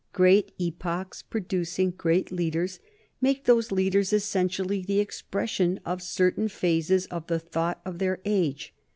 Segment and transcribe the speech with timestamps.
[0.13, 2.79] Great epochs, producing great leaders,
[3.21, 8.73] make those leaders essentially the expression of certain phases of the thought of their age.